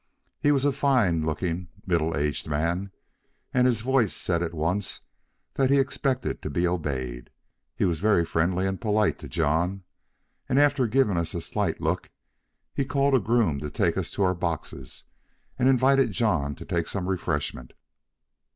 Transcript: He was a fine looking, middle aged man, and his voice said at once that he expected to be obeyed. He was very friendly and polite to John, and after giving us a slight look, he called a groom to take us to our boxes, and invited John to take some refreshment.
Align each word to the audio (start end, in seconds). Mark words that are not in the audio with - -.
He 0.39 0.51
was 0.51 0.65
a 0.65 0.71
fine 0.71 1.23
looking, 1.23 1.67
middle 1.85 2.17
aged 2.17 2.47
man, 2.47 2.91
and 3.53 3.67
his 3.67 3.81
voice 3.81 4.15
said 4.15 4.41
at 4.41 4.51
once 4.55 5.01
that 5.53 5.69
he 5.69 5.77
expected 5.77 6.41
to 6.41 6.49
be 6.49 6.65
obeyed. 6.67 7.29
He 7.75 7.85
was 7.85 7.99
very 7.99 8.25
friendly 8.25 8.65
and 8.65 8.81
polite 8.81 9.19
to 9.19 9.27
John, 9.29 9.83
and 10.49 10.57
after 10.59 10.87
giving 10.87 11.17
us 11.17 11.35
a 11.35 11.39
slight 11.41 11.79
look, 11.81 12.09
he 12.73 12.83
called 12.83 13.13
a 13.13 13.19
groom 13.19 13.59
to 13.59 13.69
take 13.69 13.95
us 13.95 14.09
to 14.13 14.23
our 14.23 14.33
boxes, 14.33 15.03
and 15.59 15.69
invited 15.69 16.13
John 16.13 16.55
to 16.55 16.65
take 16.65 16.87
some 16.87 17.07
refreshment. 17.07 17.73